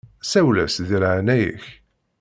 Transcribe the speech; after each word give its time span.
Sawel-as 0.31 0.75
di 0.87 0.97
leɛnaya-k. 1.03 1.65